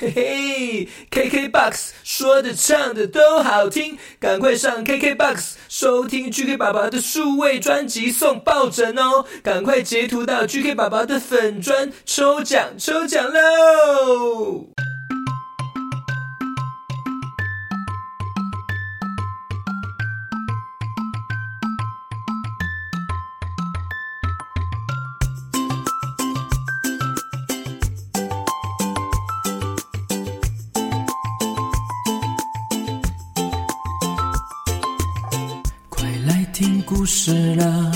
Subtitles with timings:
[0.00, 9.26] 嘿嘿，KKBOX 说的唱的都好听，赶快上 KKBOX 收听 GK 爸爸的数位专辑送抱枕哦！
[9.42, 14.68] 赶快截图到 GK 爸爸的粉砖抽奖抽奖喽！
[36.60, 37.90] 听故事了，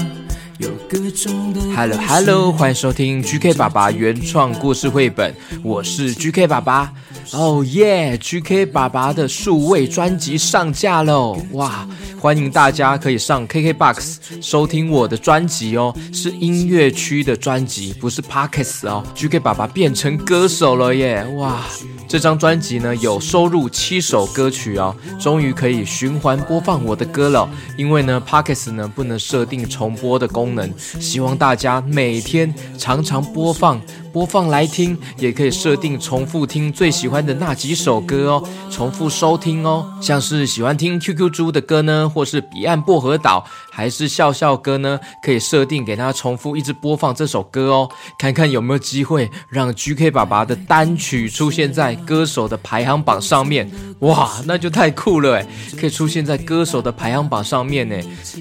[0.56, 6.90] 有各种的 Hello Hello，欢迎收听 GK 爸爸原创故事绘本，我是 GK 爸爸。
[7.32, 11.36] 哦耶！GK 爸爸的数位专辑上架喽！
[11.52, 11.88] 哇，
[12.20, 19.02] 欢迎大家可以上 KKBOX 收听我的专辑哦，是音乐区的专辑，不是 Pockets 哦。
[19.14, 21.24] GK 爸爸变成歌手了耶！
[21.36, 21.64] 哇，
[22.06, 27.48] 这张专辑呢有收录七首歌曲哦，终于可以循环播放我的歌了。
[27.76, 33.80] 因为呢 Pockets 呢不能设定重播的功能，希望大家每天常常播放。
[34.14, 39.84] 播放来听，也可以设定重复听最喜欢的那几首歌哦，重复收听哦。
[40.00, 53.68] 像是喜欢听 QQ 猪的歌呢，或是彼岸薄荷岛，还是笑笑歌呢，可以设定给他重复一直播放这首歌哦，看看有没有机会让 GK 爸爸的单曲出现在歌手的排行榜上面。
[53.98, 57.96] 哇，那就太酷了诶，可以出现在歌手的排行榜上面呢。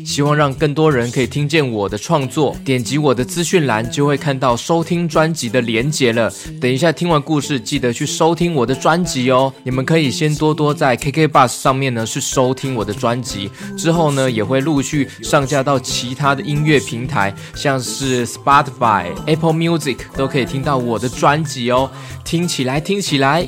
[0.06, 6.32] 希望让更多人可以听见我的创作，点击我的资讯栏就会看到收听专辑的连结了。
[6.62, 9.54] 等一下听完故事，记得去收听我的专辑哦。
[9.64, 21.90] 你们可以先多多在 KK Bus 上面呢去收听我的专辑，之后呢也会陆续上架到其他的音乐平台，像是 Spotify、Apple Music 都可以听到我的专辑哦。
[22.24, 23.48] 听起来，听起来。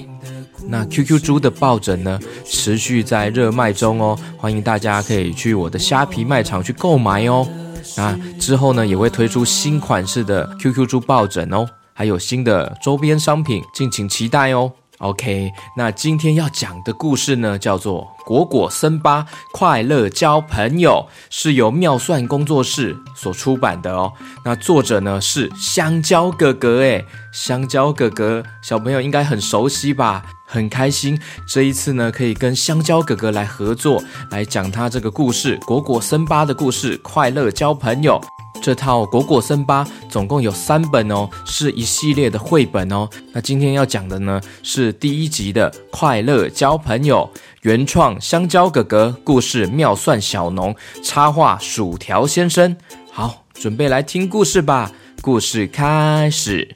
[0.68, 7.48] 那 QQ 猪的抱枕呢，持续在热卖中哦，欢迎大家可以去我的虾皮卖场去购买哦。
[7.96, 11.68] 那之后呢，也会推出新款式的 QQ 猪抱枕哦，
[11.98, 14.74] 还有新的周边商品，敬请期待哦。
[15.00, 24.14] OK，那今天要讲的故事呢，叫做《果果森巴快乐交朋友》，是由妙算工作室所出版的哦。
[24.44, 30.24] 那作者呢是香蕉哥哥，诶，香蕉哥哥小朋友应该很熟悉吧？
[30.46, 34.02] 很开心这一次呢，可以跟香蕉哥哥来合作，
[34.32, 38.22] 来讲他这个故事《果果森巴的故事》，快乐交朋友。
[38.66, 43.08] 这套《果果森巴》总共有三本哦，是一系列的绘本哦。
[43.32, 47.30] 那今天要讲的呢是第一集的《快乐交朋友》，
[47.62, 52.76] 原创香蕉哥哥，故事妙算小农，插画薯条先生。
[53.12, 54.92] 好，准备来听故事吧。
[55.22, 56.76] 故事开始。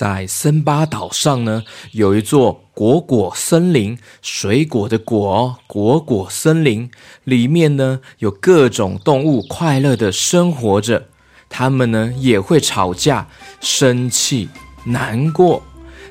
[0.00, 1.62] 在森巴岛上呢，
[1.92, 6.90] 有一座果果森林，水果的果，果果森林
[7.24, 11.08] 里面呢，有各种动物快乐的生活着。
[11.50, 13.28] 它们呢也会吵架、
[13.60, 14.48] 生气、
[14.84, 15.62] 难过，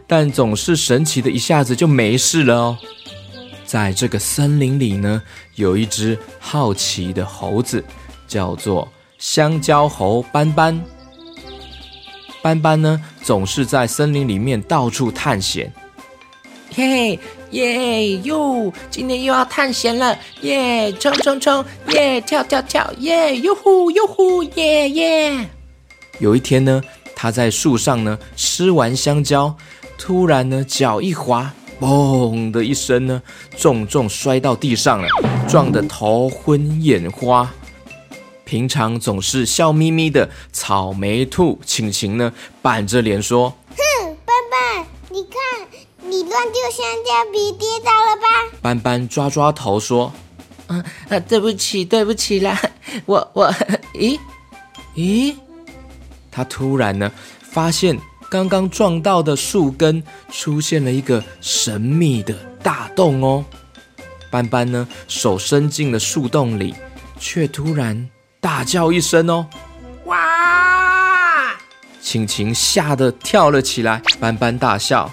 [0.05, 2.77] 但总是神奇的，一下子就没事了哦。
[3.65, 5.23] 在这个森林里呢，
[5.55, 7.83] 有一只好奇的猴子，
[8.27, 10.79] 叫做香蕉猴斑斑。
[12.41, 15.71] 斑斑呢，总是在森林里面到处探险。
[16.73, 17.19] 嘿嘿
[17.51, 18.73] 耶哟！
[18.89, 20.91] 今天又要探险了，耶！
[20.93, 22.19] 冲冲冲，耶！
[22.21, 23.37] 跳跳跳，耶！
[23.37, 25.47] 哟呼哟呼，耶耶！
[26.17, 26.81] 有一天呢，
[27.15, 29.55] 他在树上呢吃完香蕉，
[29.95, 33.21] 突然呢脚一滑，嘣的一声呢，
[33.55, 35.07] 重重摔到地上了，
[35.47, 37.47] 撞得头昏眼花。
[38.49, 42.33] 平常总是笑眯眯的草莓兔晴晴呢，
[42.63, 50.11] 板着脸说：“哼，斑斑，你看，你乱丢香蕉皮，跌倒了吧？”斑斑抓抓头说
[50.65, 52.59] ：“啊啊，对不起，对不起啦，
[53.05, 53.53] 我我，
[53.93, 54.19] 咦
[54.95, 55.35] 咦？”
[56.31, 57.95] 他突然呢，发现
[58.31, 63.45] 刚刚撞到的树根出现了一个神秘的大洞哦。
[64.31, 66.73] 斑斑呢，手伸进了树洞里，
[67.19, 68.09] 却突然。
[68.39, 69.47] 大叫一声哦，
[70.05, 71.55] 哇！
[72.01, 75.11] 晴晴吓得跳了起来，斑斑大笑，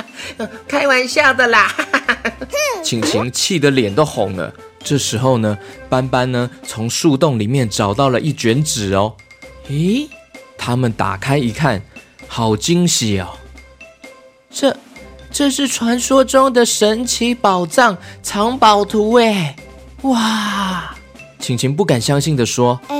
[0.68, 1.72] 开玩笑的啦！
[2.84, 4.52] 晴晴气得脸都红了。
[4.82, 5.58] 这时候呢，
[5.88, 9.14] 斑斑呢从树洞里面找到了一卷纸哦。
[9.68, 10.08] 咦，
[10.56, 11.82] 他们打开一看，
[12.28, 13.28] 好惊喜哦！
[14.50, 14.76] 这，
[15.30, 19.56] 这是传说中的神奇宝藏藏宝图哎！
[20.02, 20.94] 哇，
[21.40, 22.78] 晴晴不敢相信的说。
[22.88, 22.96] 哎，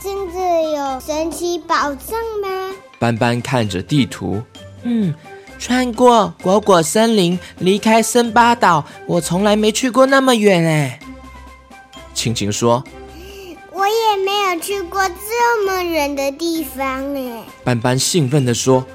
[0.00, 2.74] 真的有神奇宝藏吗？
[2.98, 4.40] 斑斑看着地图，
[4.84, 5.14] 嗯，
[5.58, 11.00] 穿过果果森林，离开森巴岛，我从来没去过那么远哎。
[12.14, 12.82] 晴晴说。
[13.72, 17.44] 我也没有去过这么远的地方哎。
[17.64, 18.86] 斑斑兴奋的说。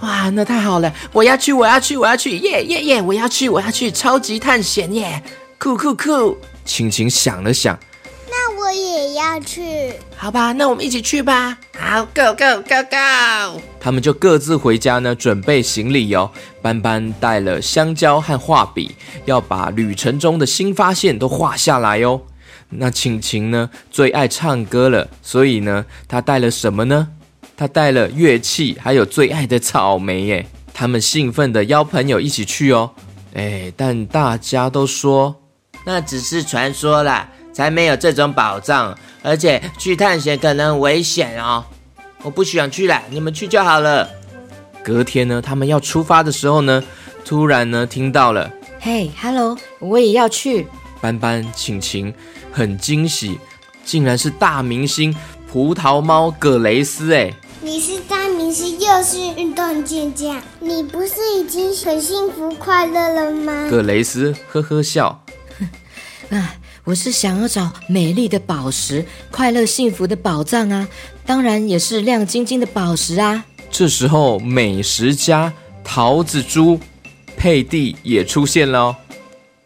[0.00, 0.90] 哇，那太好了！
[1.12, 2.38] 我要去，我要去，我要去！
[2.38, 3.02] 耶耶耶！
[3.02, 3.90] 我要去，我要去！
[3.90, 5.22] 超级探险耶！
[5.58, 6.38] 酷酷酷！
[6.64, 7.89] 晴晴想了想，那
[8.70, 9.92] 我也要去。
[10.16, 11.58] 好吧，那我们一起去吧！
[11.76, 13.60] 好，Go Go Go Go！
[13.80, 16.30] 他们就各自回家呢，准备行李哦。
[16.62, 18.94] 斑斑带了香蕉和画笔，
[19.24, 22.20] 要把旅程中的新发现都画下来哦。
[22.68, 27.08] 那晴晴呢，最爱唱歌了，所以呢，她带了什么呢？
[27.56, 30.46] 他带了乐器，还有最爱的草莓耶。
[30.72, 32.92] 他们兴奋的邀朋友一起去哦。
[33.34, 35.42] 哎，但大家都说
[35.84, 41.64] 那只是传说啦，才没有这种保障，而且去探险可能危险哦。
[42.22, 44.08] 我不想去了，你们去就好了。
[44.82, 46.82] 隔天呢，他们要出发的时候呢，
[47.24, 48.50] 突然呢听到了，
[48.80, 50.66] 嘿，Hello，我也要去。
[51.00, 52.12] 斑斑、晴晴
[52.52, 53.38] 很惊喜，
[53.84, 55.14] 竟然是大明星
[55.50, 57.32] 葡萄猫葛雷斯哎。
[57.62, 63.66] 你是大明星，又是运动健将，你不是已经很幸福快乐了吗？
[63.70, 65.24] 葛雷斯呵呵笑。
[66.30, 66.58] 哎，
[66.90, 70.88] 我是想要找美丽的宝石，快乐幸福的宝藏啊！
[71.24, 73.44] 当然也是亮晶晶的宝石啊！
[73.70, 75.52] 这时候，美食家
[75.84, 76.80] 桃子猪
[77.36, 78.96] 佩蒂也出现了。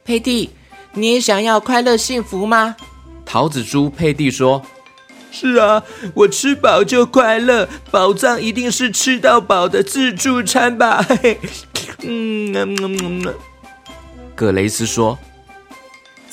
[0.04, 0.50] 佩蒂，
[0.92, 2.76] 你也想要快乐幸福吗？
[3.24, 4.60] 桃子猪佩蒂说。
[5.30, 5.82] 是啊，
[6.12, 11.02] 我吃饱就快乐，宝藏一定是吃到饱的自助餐吧？
[11.02, 11.38] 嘿嘿
[12.02, 13.34] 嗯，
[14.34, 15.18] 葛雷斯说：“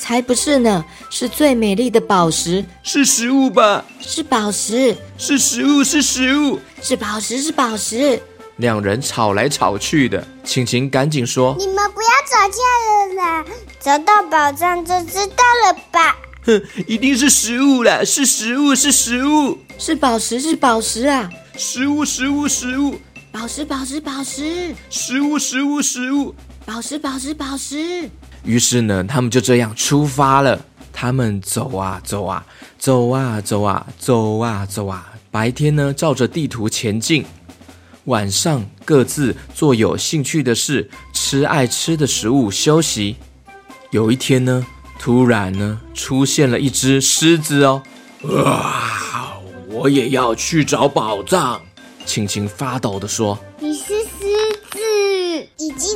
[0.02, 3.84] 才不是呢，是最美丽的宝石，是食物吧？
[4.00, 8.20] 是宝石，是食物，是食物，是宝石，是宝石。”
[8.58, 13.44] 两人吵来吵去的，晴晴赶紧说：“你们不要吵架了啦，
[13.78, 16.16] 找到宝藏就知道了吧。”
[16.46, 18.02] 哼，一定是食物啦！
[18.04, 21.30] 是食物，是食物，是宝石，是宝石啊！
[21.56, 22.98] 食物，食物，食物，
[23.30, 26.34] 宝石，宝石，宝石，食物，食物，食物，
[26.66, 28.10] 宝石，宝石，宝石。
[28.44, 30.60] 于是呢，他们就这样出发了。
[30.92, 32.44] 他们走啊走啊，
[32.78, 35.12] 走啊走啊，走啊走啊。
[35.30, 37.24] 白天呢，照着地图前进；
[38.04, 43.16] 晚上各自做有兴趣的事，吃爱吃的食物，休息。
[43.90, 44.66] 有一天呢。
[44.98, 47.82] 突然呢，出现了一只狮子哦！
[48.22, 49.32] 哇，
[49.66, 51.60] 我也要去找宝藏！
[52.06, 54.01] 青青发抖的说：“你是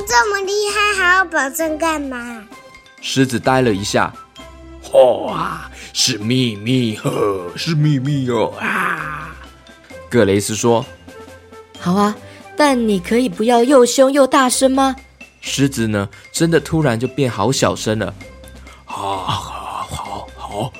[0.07, 2.43] 这么厉害，还要保证干嘛？”
[3.01, 4.13] 狮子呆了一下
[4.93, 9.35] ：“哇，是秘密呵，是秘密哦！”啊，
[10.09, 10.85] 格雷斯说
[11.79, 12.15] ：“好啊，
[12.55, 14.95] 但你可以不要又凶又大声吗？”
[15.41, 18.13] 狮子呢，真的突然就变好小声了。
[18.85, 20.73] 好，好，好，好，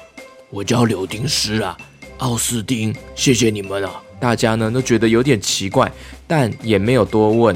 [0.49, 1.77] 我叫柳丁狮啊，
[2.17, 3.91] 奥斯丁，谢谢你们啊！
[4.19, 5.91] 大家呢都觉得有点奇怪，
[6.25, 7.55] 但也没有多问。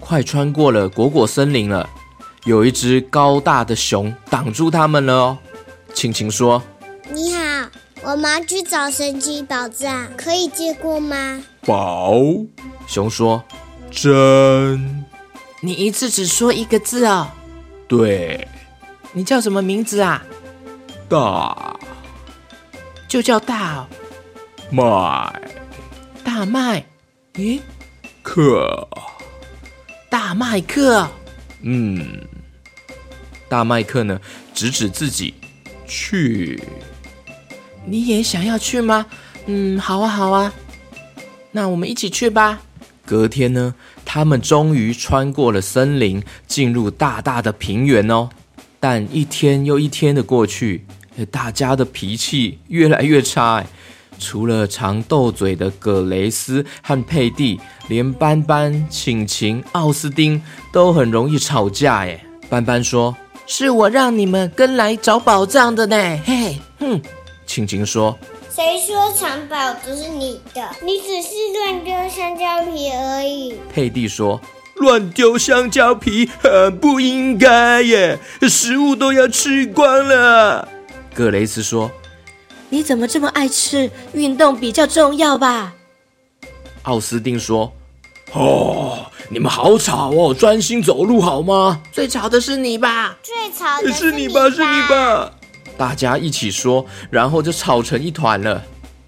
[0.00, 1.88] 快穿过了果果森林了，
[2.44, 5.38] 有一只高大的熊挡住他们了哦。
[5.92, 6.62] 青青说
[7.10, 7.68] ：“你好，
[8.02, 12.14] 我们去找神奇宝藏，可以借过吗？”宝
[12.86, 13.42] 熊说
[13.90, 15.04] ：“真。”
[15.60, 17.28] 你一次只说一个字哦。
[17.86, 18.46] 对。
[19.12, 20.22] 你叫什么名字啊？
[21.08, 21.74] 大，
[23.08, 23.88] 就叫大
[24.70, 25.40] 麦，
[26.22, 26.84] 大麦，
[27.34, 27.58] 咦，
[28.22, 28.86] 克，
[30.10, 31.08] 大麦克，
[31.62, 32.02] 嗯，
[33.48, 34.20] 大麦克呢？
[34.54, 35.34] 指指自己，
[35.86, 36.62] 去，
[37.84, 39.06] 你也想要去吗？
[39.46, 40.52] 嗯，好啊，好啊，
[41.52, 42.60] 那我们一起去吧。
[43.04, 43.74] 隔天呢，
[44.04, 48.28] 他们终于穿过了森林，进入大大的平原哦。
[48.80, 50.84] 但一天又一天的过去，
[51.30, 53.64] 大家的脾气越来越差。
[54.18, 61.98] 哎，除了常斗嘴的葛雷斯和佩蒂，连斑斑、晴晴、奥斯丁都很容易吵架。
[61.98, 67.00] 哎，斑斑说：“是我让你们跟来找宝藏的呢。”嘿，哼。
[67.46, 68.18] 晴晴说
[68.54, 69.56] ：“谁说藏宝
[69.86, 70.62] 都是你的？
[70.82, 74.40] 你只是乱丢香蕉皮而已。”佩蒂说。
[74.80, 80.68] 乱丢香蕉皮很不应该耶，食物都要吃光了。
[81.12, 81.90] 葛雷斯说
[82.70, 83.90] ：“你怎么这么爱吃？
[84.12, 85.74] 运动比较重要吧？”
[86.82, 87.72] 奥斯丁说
[88.32, 91.80] ：“哦，你们好吵哦，专心走路好吗？
[91.92, 93.16] 最吵的是你吧？
[93.22, 94.48] 最吵的是你吧？
[94.50, 95.32] 是你吧？”
[95.76, 98.64] 大家一起说，然后就吵成一团了。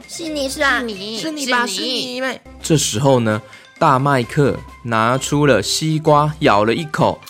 [0.08, 0.80] 是你是吧？
[0.80, 1.66] 你是你吧？
[1.66, 2.38] 是你们。
[2.62, 3.40] 这时候呢，
[3.78, 7.20] 大麦克拿出了西瓜，咬了一口，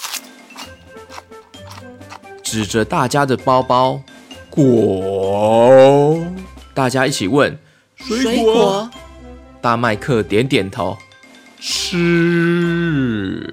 [2.42, 4.00] 指着大家的包包，
[4.50, 6.18] 果。
[6.74, 7.56] 大家一起问：
[7.96, 8.90] 水果。
[9.60, 10.96] 大麦克点点头，
[11.60, 13.52] 吃。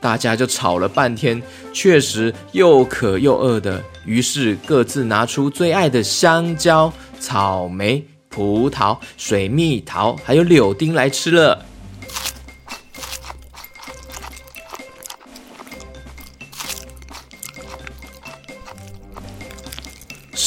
[0.00, 8.04] 大家就吵了半天，确实又渴又饿的，于是各自拿出最爱的香蕉、草莓。
[8.28, 11.64] 葡萄、水蜜桃还有柳丁来吃了。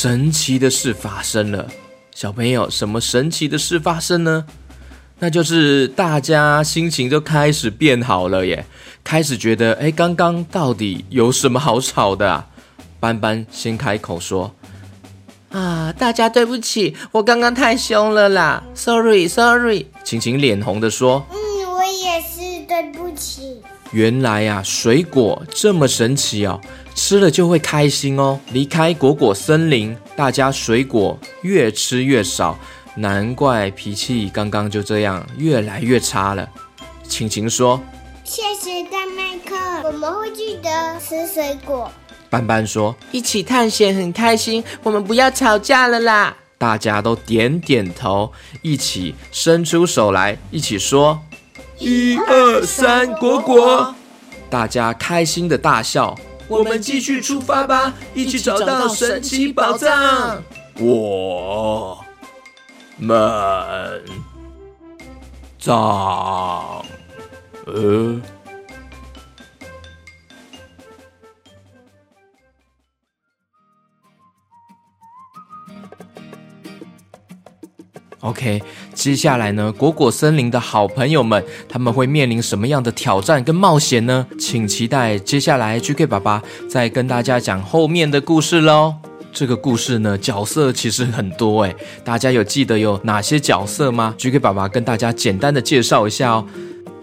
[0.01, 1.67] 神奇的事发生了，
[2.15, 4.45] 小朋友，什么神奇的事发生呢？
[5.19, 8.65] 那就是大家心情就开始变好了耶，
[9.03, 12.47] 开始觉得，哎，刚刚到底有什么好吵的啊？
[13.01, 14.55] 斑斑先开口说。
[15.49, 19.87] 啊，大家对不起，我刚刚太凶了啦，sorry，sorry。
[20.05, 21.37] 晴晴脸红的说：“嗯，
[21.73, 26.61] 我也是，对不起。”原来啊，水果这么神奇哦，
[26.93, 28.39] 吃了就会开心哦。
[28.51, 32.57] 离开果果森林，大家水果越吃越少，
[32.95, 36.47] 难怪脾气刚刚就这样越来越差了。
[37.07, 37.81] 晴晴说
[38.23, 39.55] ：“谢谢大麦克，
[39.87, 41.91] 我们会记得吃水果。”
[42.29, 48.31] 斑斑说：“一起探险很开心，我们不要吵架了啦！”大家都点点头，
[48.61, 51.19] 一起伸出手来，一起说
[51.79, 53.95] ：“一二三，果果！”
[54.49, 56.15] 大家开心的大笑。
[56.47, 60.41] 我们继续出发吧，一起找到神奇宝藏。
[60.79, 62.03] 我
[62.97, 64.03] 们
[65.59, 66.83] 早，
[67.65, 68.21] 呃。
[78.21, 78.61] OK，
[78.93, 79.71] 接下来呢？
[79.71, 84.27] 果果森林的好朋友们，他们会面临什么样的挑战跟冒险呢？
[84.37, 88.95] 请期待接下来 GK 爸爸再跟大家讲后面的故事喽。
[89.31, 91.73] 这个故事呢，角色其实很多诶，
[92.03, 96.45] 大家有记得有哪些角色吗？GK 爸爸跟大家简单的介绍一下哦。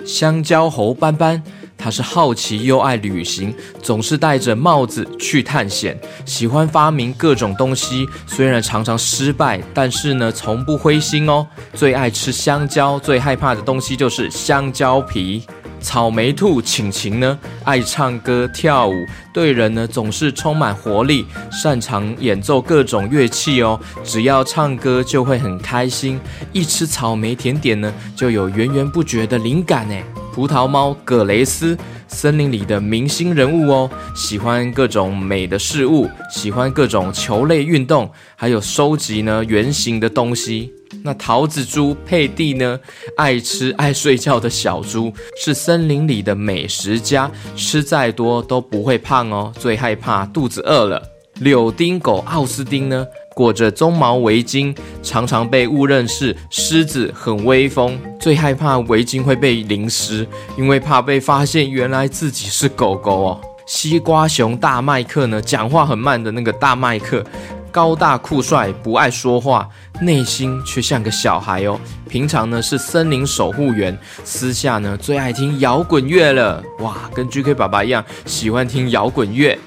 [0.05, 1.43] 香蕉猴斑斑。
[1.87, 8.05] 他是好奇又爱旅行，总是戴着帽子去探险，喜欢发明各种东西。
[8.27, 11.47] 虽然常常失败，但是呢，从不灰心哦。
[11.75, 15.45] 最爱吃香蕉，最害怕的东西就是香蕉皮。
[15.81, 18.93] 草莓兔晴晴呢，爱唱歌跳舞，
[19.33, 23.79] 对人呢总是充满活力，擅长演奏各种乐器哦。
[24.03, 26.19] 只要唱歌就会很开心，
[26.53, 30.03] 一吃草莓甜点呢，就有源源不绝的灵感哎。
[30.37, 31.75] 葡萄猫葛雷斯，
[32.09, 40.71] 森林里的明星人物哦，喜欢各种美的事物，喜欢各种球类运动，还有收集呢圆形的东西。
[41.03, 42.79] 那桃子猪佩蒂呢，
[43.17, 45.11] 爱吃爱睡觉的小猪，
[45.43, 51.03] 是森林里的美食家，吃再多都不会胖哦，最害怕肚子饿了。
[51.41, 53.07] 柳丁狗奥斯丁呢？
[53.37, 58.01] 裹着棕毛围巾，常常被误认是狮子，很威风。
[58.19, 60.27] 最害怕围巾会被淋湿，
[60.57, 63.41] 因为怕被发现原来自己是狗狗哦。
[63.67, 67.23] 西瓜熊大麦克呢，讲话很慢的那个大麦克，
[67.71, 69.69] 高大酷帅，不爱说话，
[70.01, 71.79] 内心却像个小孩哦。
[72.09, 76.63] 平常呢是森林守护员，私下呢最爱听摇滚乐了。
[76.79, 79.59] 哇，跟 GK 爸爸一样，喜欢听摇滚乐。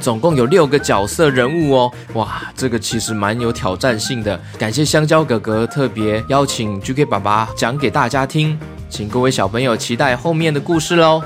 [0.00, 4.40] 总共有六个角色人物哦，哇，这个其实蛮有挑战性的。
[4.58, 11.22] 感谢香蕉哥哥特别邀请 GK 爸爸讲给大家听，请各位小朋友期待后面的故事喽。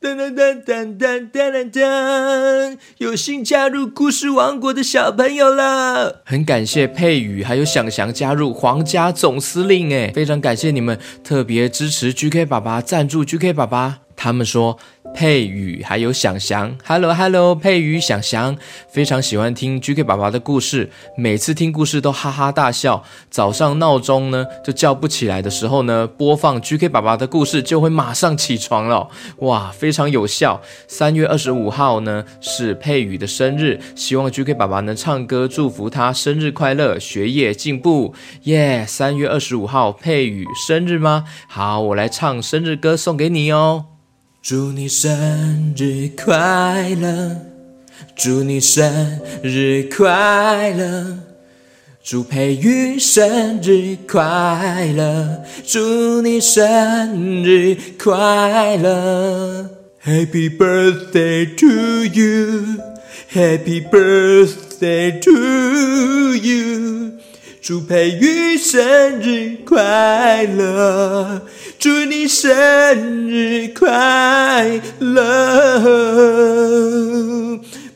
[0.00, 14.03] 噔噔噔噔噔噔噔，有新加入故事王国的小朋友了，很感谢佩宇还有想翔加入皇家总司令，哎，非常感谢你们特别支持 GK 爸爸，赞助 GK 爸爸。
[14.16, 14.78] 他们说。
[15.16, 18.56] 佩宇还有想翔，Hello Hello，佩宇想翔
[18.88, 23.04] 非常喜欢听 GK 爸爸的故事，每次听故事都哈哈大笑。
[23.30, 30.60] 早上闹钟呢就叫不起来的时候呢，播放 GK 爸爸的故事就会马上起床了，哇，非常有效。
[30.88, 38.12] 三月二十五号呢是佩宇的生日，希望 GK 爸爸能唱歌祝福他生日快乐，学业进步。
[38.44, 41.26] 耶，三月二十五号佩宇生日吗？
[41.46, 43.84] 好，我来唱生日歌送给你哦。
[44.46, 47.34] 祝你生日快乐！
[48.14, 51.18] 祝你生日快乐！
[52.02, 55.42] 祝佩玉生日快乐！
[55.64, 59.70] 祝你生日快乐
[60.04, 62.76] Happy birthday to you,
[63.32, 67.13] Happy birthday to you，
[67.66, 71.40] 祝佩宇生日快乐，
[71.78, 72.46] 祝你生
[73.26, 75.80] 日快乐。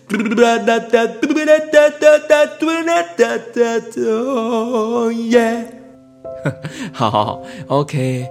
[0.08, 0.16] 哒
[0.56, 5.66] 哒哒哒哒哒哒哒哒哒哒哒哒耶！
[6.94, 8.26] 好好好，OK，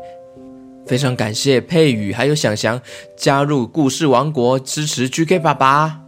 [0.88, 2.82] 非常感谢佩宇还有想翔
[3.16, 6.07] 加入故事王国支持 GK 爸爸。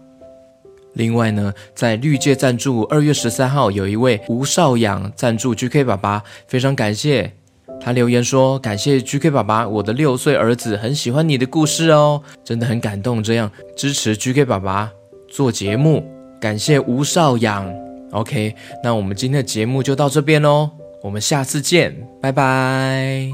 [0.99, 7.31] 另外呢，在绿界赞助二月十三号有一位吴少阳赞助 GK 爸爸，非常感谢。
[7.79, 13.23] 他留言说：“感谢 GK 爸爸，我的六岁儿子很喜欢你的故事哦，真的很感动。
[13.23, 14.91] 这样支持 GK 爸爸
[15.29, 16.03] 做节目，
[16.41, 17.73] 感谢吴少阳。
[18.11, 18.53] OK，
[18.83, 23.29] 那我们今天的节目就到这边喽，我们下次见，拜拜。”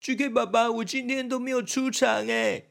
[0.00, 2.62] GK 爸爸，我今天都没有出场哎。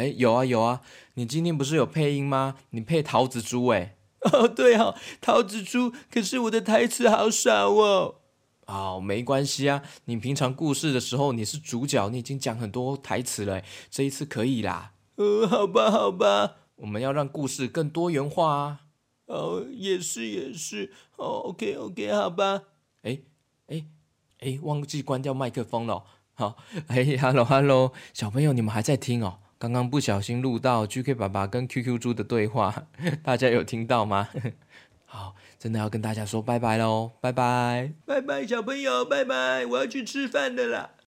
[0.00, 0.80] 哎，有啊有啊，
[1.14, 2.56] 你今天不是有配音吗？
[2.70, 3.98] 你配桃子猪哎。
[4.32, 5.92] 哦，对哦，桃子猪。
[6.10, 8.14] 可是我的台词好少哦。
[8.66, 14.94] 哦，没关系啊，你平常故事的时候你是主角，你已经讲很多台词了，这一次可以啦。
[15.16, 18.80] 呃，好吧好吧，我们要让故事更多元化啊。
[19.26, 20.94] 哦，也是也是。
[21.16, 22.62] 哦，OK OK，好吧。
[23.02, 23.18] 哎
[23.66, 23.84] 哎
[24.38, 26.04] 哎，忘记关掉麦克风了。
[26.32, 29.40] 好，哎，Hello Hello，小朋友，你们还在听哦？
[29.60, 32.86] 刚刚不小心录到 GK 爸爸跟 QQ 猪的对话，
[33.22, 34.30] 大家有听到吗？
[35.04, 40.92] 好，真的要跟大家说拜拜喽，拜拜，拜拜，小朋友，拜拜，我要去吃饭的啦。